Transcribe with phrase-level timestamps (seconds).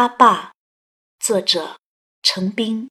[0.00, 0.52] 阿爸，
[1.18, 1.76] 作者
[2.22, 2.88] 程冰。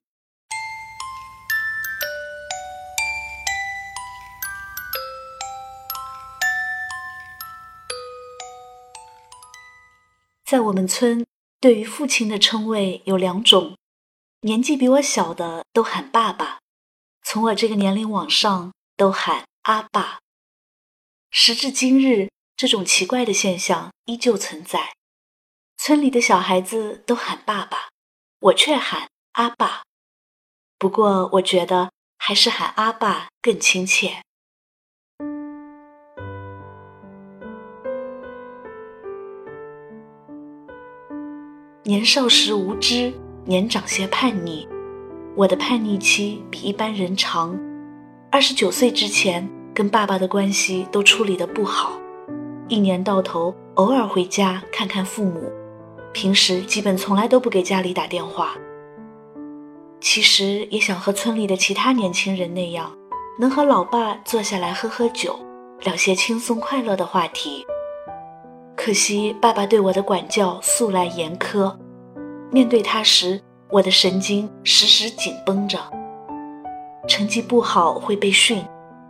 [10.44, 11.26] 在我们村，
[11.58, 13.76] 对于父亲的称谓有两种：
[14.42, 16.60] 年纪比我小的都喊爸爸，
[17.24, 20.20] 从我这个年龄往上都喊阿爸。
[21.32, 24.99] 时至今日，这种奇怪的现象依旧存在。
[25.82, 27.88] 村里的小孩子都喊爸爸，
[28.40, 29.80] 我却喊阿爸。
[30.78, 34.20] 不过，我觉得还是喊阿爸更亲切。
[41.84, 43.14] 年少时无知，
[43.46, 44.68] 年长些叛逆。
[45.34, 47.58] 我的叛逆期比一般人长。
[48.30, 51.98] 二十九岁之前，跟爸爸的关系都处理得不好，
[52.68, 55.50] 一年到头偶尔回家看看父母。
[56.12, 58.54] 平时基本从来都不给家里打电话。
[60.00, 62.90] 其实也想和村里的其他年轻人那样，
[63.38, 65.38] 能和老爸坐下来喝喝酒，
[65.80, 67.64] 聊些轻松快乐的话题。
[68.74, 71.76] 可惜爸爸对我的管教素来严苛，
[72.50, 75.78] 面对他时，我的神经时时紧绷着。
[77.06, 78.64] 成绩不好会被训，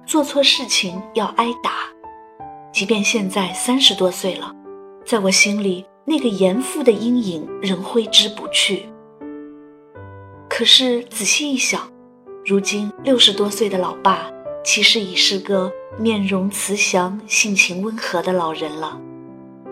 [0.05, 1.73] 做错事情要挨打。
[2.73, 4.53] 即便现在三十多岁了，
[5.07, 5.87] 在我心里。
[6.05, 8.87] 那个严父的阴影仍挥之不去。
[10.49, 11.91] 可是仔细一想，
[12.45, 14.31] 如今六十多岁的老爸，
[14.65, 19.01] 其实已是个面容慈祥、性情温和的老人了。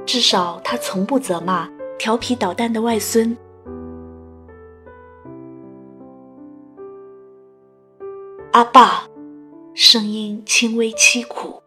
[0.06, 1.69] 至少他从不责骂
[1.99, 3.37] 调皮捣蛋的外孙。
[8.53, 9.06] 阿爸，
[9.75, 11.62] 声音轻微凄苦。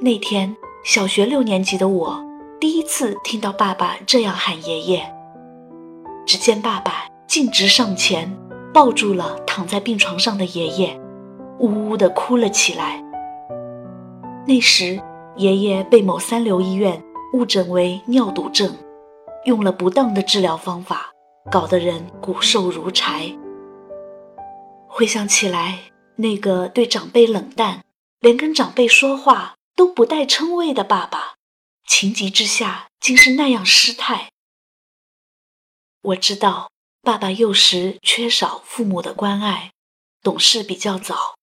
[0.00, 2.25] 那天，小学六年级的我。
[2.58, 5.14] 第一次听到爸爸这样喊爷爷，
[6.26, 8.34] 只见爸爸径直上前，
[8.72, 10.98] 抱住了躺在病床上的爷爷，
[11.58, 13.04] 呜呜地哭了起来。
[14.46, 14.98] 那时，
[15.36, 17.02] 爷爷被某三流医院
[17.34, 18.74] 误诊为尿毒症，
[19.44, 21.10] 用了不当的治疗方法，
[21.50, 23.30] 搞得人骨瘦如柴。
[24.88, 25.78] 回想起来，
[26.16, 27.82] 那个对长辈冷淡，
[28.20, 31.35] 连跟长辈说话都不带称谓的爸爸。
[31.86, 34.30] 情急之下，竟是那样失态。
[36.02, 36.70] 我知道
[37.00, 39.72] 爸爸幼时缺少父母的关爱，
[40.22, 41.36] 懂事比较早，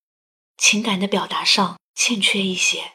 [0.58, 2.94] 情感的表达上欠缺一些。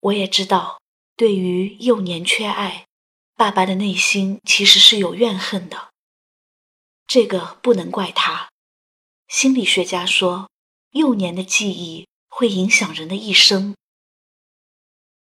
[0.00, 0.80] 我也知道，
[1.16, 2.86] 对于幼年缺爱，
[3.36, 5.90] 爸爸的内心其实是有怨恨的。
[7.06, 8.48] 这个不能怪他。
[9.28, 10.48] 心理学家说，
[10.90, 13.74] 幼年的记忆会影响人的一生。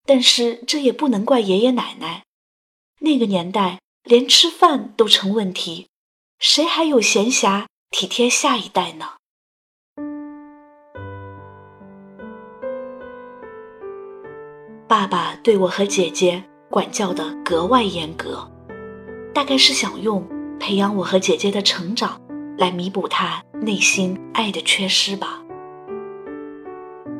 [0.07, 2.23] 但是这也不能怪爷爷奶奶，
[3.01, 5.87] 那个年代连吃饭都成问题，
[6.39, 9.15] 谁还有闲暇体贴下一代呢？
[14.87, 18.49] 爸爸对我和姐姐管教的格外严格，
[19.33, 20.25] 大概是想用
[20.57, 22.21] 培养我和姐姐的成长
[22.57, 25.43] 来弥补他内心爱的缺失吧。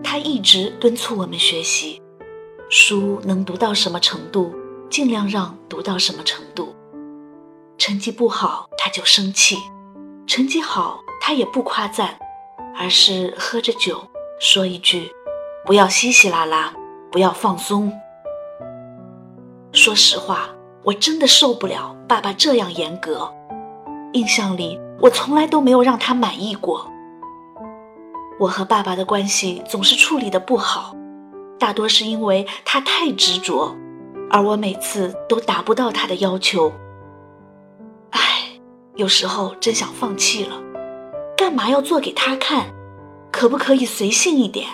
[0.02, 2.02] 他一直敦促我们学习。
[2.70, 4.54] 书能读到什么程度，
[4.90, 6.76] 尽量让读到什么程度。
[7.78, 9.56] 成绩不好他就生气，
[10.26, 12.20] 成绩好他也不夸赞，
[12.78, 14.04] 而是喝着酒
[14.40, 15.10] 说一句
[15.66, 16.74] ：“不要稀稀拉拉，
[17.10, 17.90] 不要放松。”
[19.72, 20.50] 说实话，
[20.84, 23.32] 我真的受不了爸爸这样严格。
[24.12, 26.86] 印象里，我从来都没有让他满意过。
[28.40, 30.94] 我和爸爸的关系总是处理的不好。
[31.60, 33.76] 大多是因为他太执着，
[34.30, 36.72] 而我每次都达不到他的要求。
[38.12, 38.60] 唉，
[38.96, 40.62] 有时候真想放弃了，
[41.36, 42.68] 干嘛要做给他看？
[43.32, 44.68] 可不可以随性一点？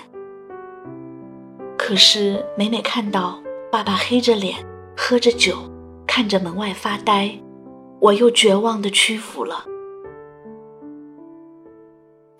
[1.77, 4.55] 可是每每看到爸爸黑着脸
[4.95, 5.57] 喝着酒，
[6.07, 7.37] 看着门外发呆，
[7.99, 9.65] 我又绝望的屈服了。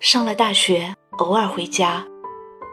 [0.00, 2.06] 上了大学，偶尔回家，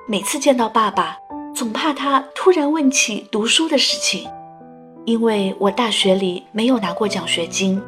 [0.08, 1.18] 每次见到爸爸。
[1.54, 4.30] 总怕他突然问起读书的事情，
[5.06, 7.82] 因为我大学里没有拿过奖学金。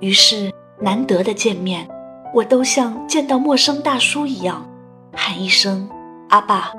[0.00, 1.88] 于是难得的见面，
[2.34, 4.68] 我都像见到陌生大叔一样，
[5.14, 5.88] 喊一声
[6.28, 6.72] “阿爸”，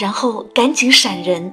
[0.00, 1.52] 然后赶紧闪人。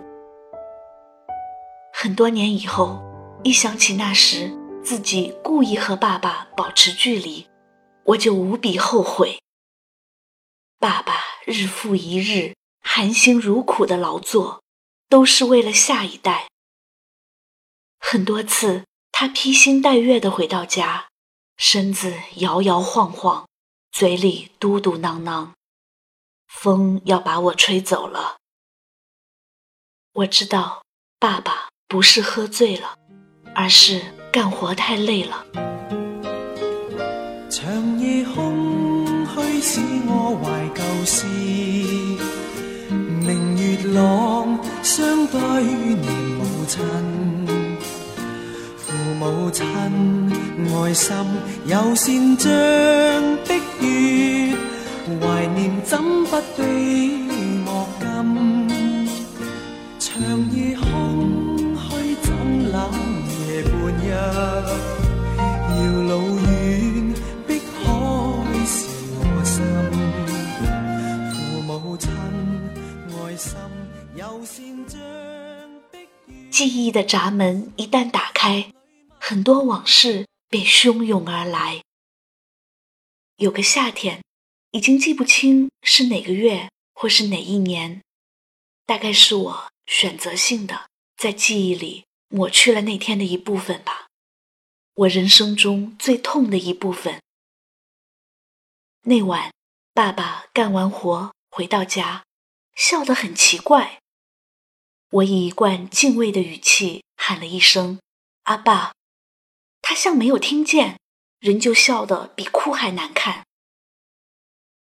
[1.94, 3.00] 很多年以后，
[3.44, 4.52] 一想起那时
[4.82, 7.46] 自己故意和爸爸保持距离，
[8.06, 9.38] 我就无比后悔。
[10.80, 11.14] 爸爸
[11.46, 12.54] 日复一日。
[12.82, 14.62] 含辛茹苦的劳作，
[15.08, 16.50] 都是为了下一代。
[18.00, 21.08] 很多次，他披星戴月的回到家，
[21.58, 23.48] 身子摇摇晃晃，
[23.92, 25.52] 嘴里嘟嘟囔囔
[26.50, 28.38] ：“风要把我吹走了。”
[30.14, 30.84] 我知道，
[31.20, 32.98] 爸爸不是喝醉了，
[33.56, 35.46] 而是干活太累了。
[37.50, 41.26] 长夜空虚使我怀旧事，
[43.94, 46.82] 朗，相对念母亲。
[48.78, 49.66] 父母亲
[50.74, 51.18] 爱心
[51.66, 52.50] 有善像
[53.48, 53.54] 碧
[53.86, 54.56] 月，
[55.20, 56.62] 怀念怎不悲
[57.66, 58.08] 莫禁？
[60.00, 60.12] 长
[60.52, 60.76] 夜
[76.92, 78.72] 的闸门一旦打开。
[79.24, 81.84] 很多往事便汹涌而来。
[83.38, 84.24] 有个夏天，
[84.72, 88.02] 已经记不清是哪个月或是哪一年，
[88.86, 94.08] 大概是我选择性的在记忆里抹去了那天的一部分吧，
[94.96, 97.22] 我人生中最痛的一部分。
[99.04, 99.54] 那晚，
[99.94, 102.26] 爸爸干完活回到家，
[102.76, 104.01] 笑得很奇怪。
[105.12, 108.00] 我以一贯敬畏的语气喊了一声
[108.44, 108.94] ：“阿爸。”
[109.84, 111.00] 他像没有听见，
[111.40, 113.46] 仍旧笑得比哭还难看。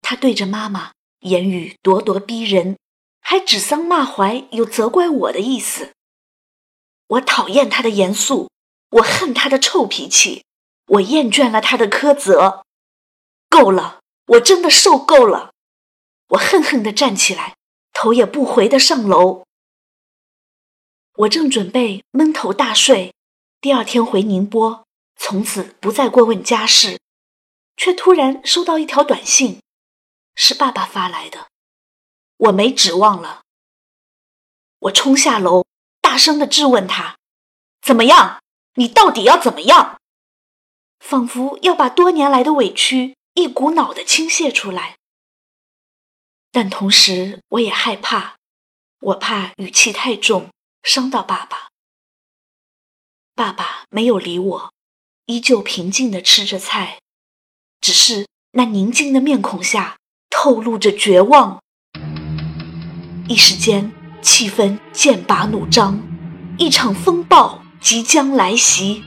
[0.02, 2.76] 他对着妈妈言语咄咄逼人，
[3.20, 5.92] 还指桑骂槐，有责怪我的意思。
[7.06, 8.50] 我讨厌他的严肃，
[8.90, 10.44] 我恨他的臭脾气，
[10.86, 12.64] 我厌倦了他的苛责。
[13.48, 15.52] 够了，我真的受够了。
[16.30, 17.56] 我恨恨地站起来，
[17.92, 19.44] 头也不回地上楼。
[21.18, 23.12] 我正准备闷头大睡，
[23.60, 24.86] 第二天回宁波。
[25.16, 27.00] 从此不再过问家事，
[27.76, 29.60] 却突然收到一条短信，
[30.36, 31.48] 是爸爸发来的。
[32.36, 33.42] 我没指望了。
[34.78, 35.66] 我冲下楼，
[36.00, 37.16] 大声的质问他
[37.82, 38.40] ：“怎么样？
[38.74, 40.00] 你到底要怎么样？”
[41.00, 44.96] 仿佛要把多年来的委屈一股脑的倾泻出来。
[46.52, 48.36] 但同时，我也害怕，
[49.00, 50.50] 我怕语气太重，
[50.88, 51.68] 伤到爸爸。
[53.34, 54.72] 爸爸没有理我。
[55.26, 57.00] 依旧平静地吃着菜，
[57.82, 59.98] 只是那宁静的面孔下
[60.30, 61.62] 透露着绝望。
[63.28, 63.92] 一时间，
[64.22, 66.00] 气氛剑拔弩张，
[66.56, 69.04] 一场风暴即将来袭。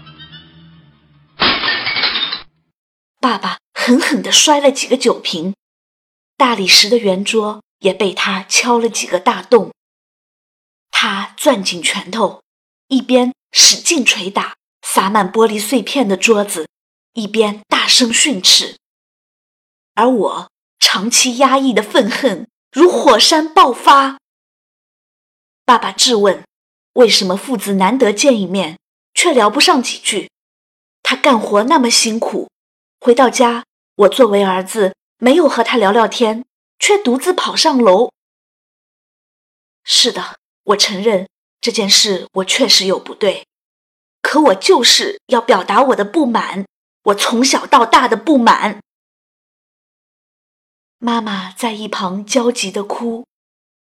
[3.20, 5.56] 爸爸狠狠地摔了几个酒瓶，
[6.38, 9.72] 大理石的圆桌也被他敲了几个大洞。
[11.04, 12.44] 他攥紧拳头，
[12.90, 14.54] 一边使劲捶打。
[14.84, 16.68] 洒满玻璃碎片的桌子，
[17.14, 18.78] 一边大声训斥，
[19.96, 24.20] 而我长期压抑的愤恨如火山爆发。
[25.66, 26.44] 爸爸质问：
[26.94, 28.78] 为什么父子难得见一面，
[29.16, 30.30] 却聊不上几句？
[31.02, 32.48] 他干活那么辛苦，
[33.00, 33.66] 回到家，
[33.96, 36.46] 我作为儿子没有和他聊聊天，
[36.78, 38.12] 却独自跑上楼。
[39.84, 41.28] 是的，我承认
[41.60, 43.46] 这件事，我确实有不对。
[44.22, 46.66] 可我就是要表达我的不满，
[47.06, 48.80] 我从小到大的不满。
[51.00, 53.26] 妈妈在一旁焦急的哭，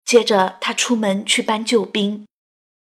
[0.04, 2.26] 接着她出门去搬救兵。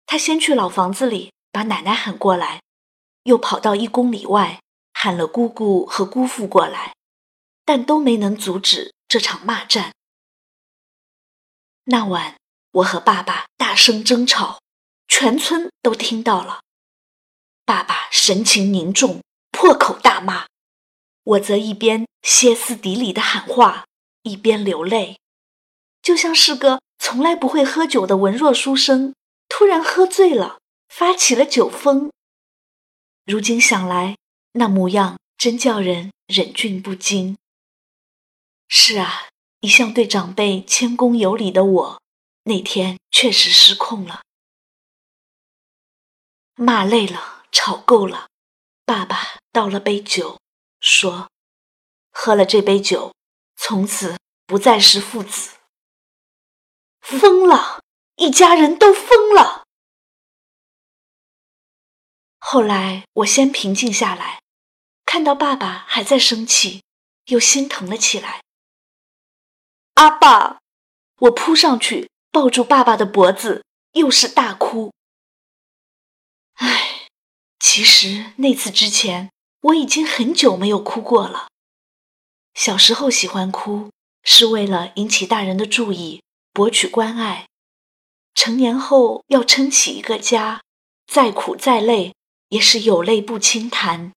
[0.06, 2.62] 她先去老房子里把奶奶喊过来，
[3.25, 4.61] 又跑到一公里外
[4.94, 6.94] 喊了姑姑和姑父过来，
[7.64, 9.92] 但都没能阻止这场骂战。
[11.85, 12.37] 那晚，
[12.70, 14.60] 我和爸爸大声争吵，
[15.06, 16.62] 全村都听到了。
[17.64, 19.22] 爸爸神情凝重，
[19.52, 20.46] 破口大骂；
[21.22, 23.84] 我则一边歇斯底里的喊话，
[24.24, 25.20] 一边流泪，
[26.02, 29.14] 就像是个从来不会喝酒的文弱书生，
[29.48, 30.58] 突然喝醉了，
[30.88, 32.10] 发起了酒疯。
[33.24, 34.16] 如今想来，
[34.54, 37.38] 那模样真叫人忍俊不禁。
[38.66, 39.28] 是啊，
[39.60, 42.00] 一向对长辈谦恭有礼的我，
[42.50, 44.23] 那天确实失控了，
[46.57, 47.45] 骂累了。
[47.52, 48.28] 吵够了，
[48.85, 50.40] 爸爸倒了杯酒，
[50.80, 51.30] 说
[52.11, 53.12] ：“喝了这杯酒，
[53.57, 55.59] 从此不再是父子。”
[57.02, 57.83] 疯了，
[58.16, 59.64] 一家人都疯了。
[62.38, 64.40] 后来我先平静下来，
[65.04, 66.83] 看到爸爸还在生气，
[67.26, 68.42] 又心疼了起来。
[69.95, 70.61] 阿爸，
[71.16, 74.92] 我扑上去抱住爸爸的脖子，又是大哭。
[76.54, 76.88] 唉。
[77.62, 81.49] 其实那次之前，我已经很久没有哭过了。
[82.54, 83.90] 小时候喜欢哭，
[84.25, 86.22] 是为了引起大人的注意，
[86.52, 87.46] 博取关爱；
[88.34, 90.62] 成年后要撑起一个家，
[91.06, 92.14] 再苦再累，
[92.49, 94.12] 也是有泪不轻弹。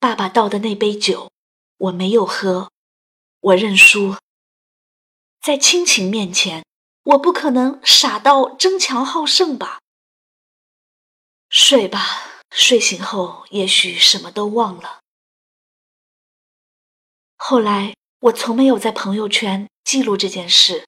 [0.00, 1.30] 爸爸倒的那杯酒，
[1.76, 2.72] 我没有喝，
[3.40, 4.16] 我认输。
[5.44, 6.64] 在亲情面前，
[7.02, 9.78] 我不可能傻到争强好胜吧？
[11.50, 15.00] 睡吧，睡醒后也许什么都忘了。
[17.36, 20.86] 后来我从没有在朋友圈记录这件事，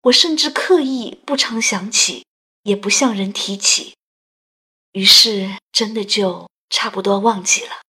[0.00, 2.26] 我甚至刻意不常想起，
[2.64, 3.94] 也不向人提起，
[4.90, 7.83] 于是真的就差不多忘记了。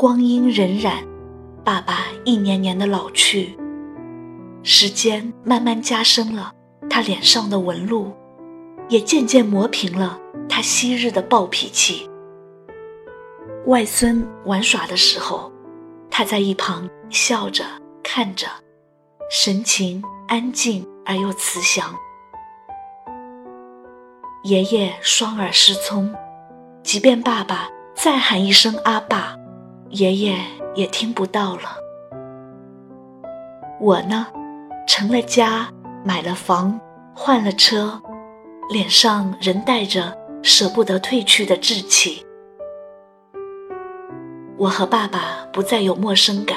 [0.00, 1.04] 光阴荏苒，
[1.62, 3.54] 爸爸一年年的老去。
[4.62, 6.54] 时间慢慢加深了
[6.88, 8.10] 他脸上的纹路，
[8.88, 12.08] 也渐渐磨平了他昔日的暴脾气。
[13.66, 15.52] 外孙玩耍的时候，
[16.10, 17.62] 他在一旁笑着
[18.02, 18.46] 看着，
[19.30, 21.94] 神情安静而又慈祥。
[24.44, 26.10] 爷爷双耳失聪，
[26.82, 29.19] 即便爸爸再喊一声“阿爸”，
[29.90, 30.36] 爷爷
[30.74, 31.62] 也听不到了。
[33.80, 34.26] 我呢？
[34.86, 35.68] 成了家，
[36.04, 36.80] 买了房，
[37.14, 38.00] 换了车，
[38.70, 42.24] 脸上仍带着舍不得褪去的稚气。
[44.56, 46.56] 我和爸爸不再有陌生感，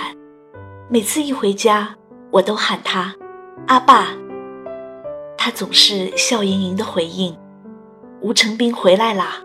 [0.90, 1.96] 每次一回家，
[2.32, 3.16] 我都喊他
[3.68, 4.08] “阿爸”，
[5.38, 7.36] 他总是笑盈盈的回应
[8.22, 9.38] ：“吴成斌回来啦。”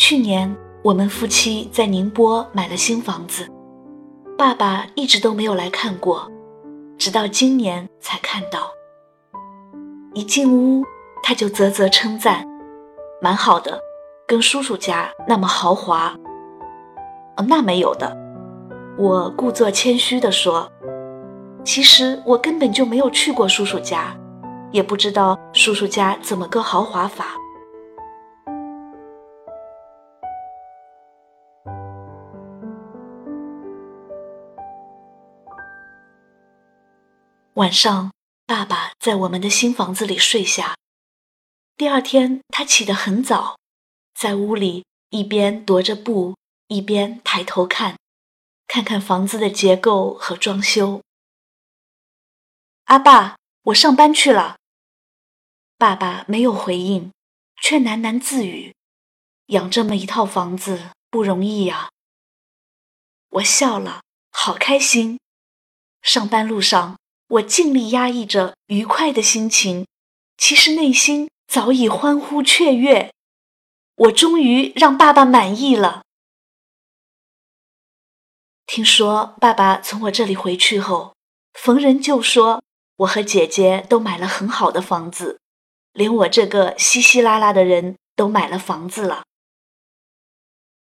[0.00, 3.46] 去年我们夫妻在宁波买了新房子。
[4.38, 6.26] 爸爸一直都没有来看过，
[6.96, 8.70] 直到今年才看到。
[10.14, 10.82] 一进屋，
[11.22, 12.46] 他就啧啧称赞
[13.20, 13.78] ：“蛮好的，
[14.26, 16.14] 跟叔叔家那么豪华。”
[17.36, 18.16] 哦，那没有的。
[18.96, 20.72] 我故作谦虚地说
[21.62, 24.16] ：“其实我根本就没有去过叔叔家，
[24.72, 27.34] 也不知道叔叔家怎么个豪华法。”
[37.60, 38.10] 晚上，
[38.46, 40.78] 爸爸在我们的新房子里睡下。
[41.76, 43.58] 第二天，他起得很早，
[44.14, 46.38] 在屋里一边踱着步，
[46.68, 47.98] 一边抬头看，
[48.66, 51.02] 看看房子的结构和装修。
[52.84, 54.56] 阿爸，我上班去了。
[55.76, 57.12] 爸爸没有回应，
[57.60, 58.74] 却喃喃自语
[59.52, 61.90] ：“养这么一套房子不容易呀。”
[63.28, 64.00] 我笑了，
[64.30, 65.20] 好开心。
[66.00, 66.96] 上班路上。
[67.30, 69.86] 我尽力压抑着愉快的心情，
[70.36, 73.12] 其实内心早已欢呼雀跃。
[73.94, 76.02] 我终于让爸爸满意了。
[78.66, 81.14] 听说爸爸从我这里回去后，
[81.52, 82.64] 逢人就说
[82.96, 85.38] 我和姐姐都买了很好的房子，
[85.92, 89.22] 连我这个稀稀拉拉的人都买了房子了。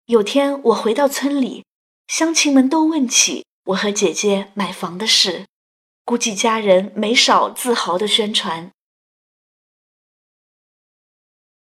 [0.06, 1.66] 有天我回到村里，
[2.08, 5.46] 乡亲们都问起我和姐姐买房的事。
[6.04, 8.72] 估计家人没少自豪的宣传。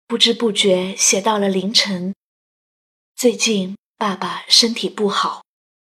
[0.07, 2.15] 不知不觉写到了凌晨。
[3.15, 5.43] 最近爸爸身体不好，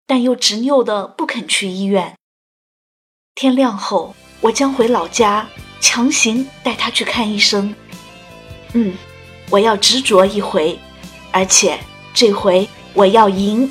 [0.07, 2.17] 但又执拗的不肯去医院。
[3.35, 5.49] 天亮后，我将回老家，
[5.81, 7.75] 强行带他去看医生。
[8.73, 8.97] 嗯，
[9.51, 10.79] 我要执着一回，
[11.33, 11.79] 而且
[12.13, 13.71] 这回我要赢。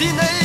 [0.00, 0.39] 是你。